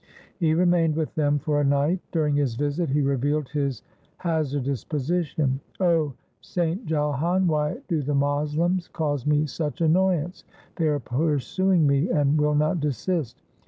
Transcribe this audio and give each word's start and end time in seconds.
He 0.39 0.55
remained 0.55 0.95
with 0.95 1.13
them 1.13 1.37
for 1.37 1.61
a 1.61 1.63
night. 1.63 1.99
During 2.11 2.35
his 2.35 2.55
visit 2.55 2.89
he 2.89 3.01
revealed 3.03 3.49
his 3.49 3.83
hazard 4.17 4.67
ous 4.67 4.83
position,' 4.83 5.59
O 5.79 6.15
saint 6.41 6.87
Jalhan, 6.87 7.45
why 7.45 7.77
do 7.87 8.01
the 8.01 8.15
Moslems 8.15 8.87
cause 8.87 9.27
me 9.27 9.45
such 9.45 9.79
annoyance? 9.79 10.43
They 10.77 10.87
are 10.87 10.99
pursuing 10.99 11.85
me 11.85 12.09
and 12.09 12.41
will 12.41 12.55
not 12.55 12.79
desist. 12.79 13.43